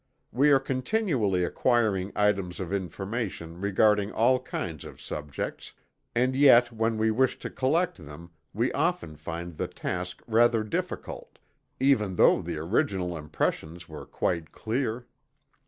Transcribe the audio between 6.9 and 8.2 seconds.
we wish to collect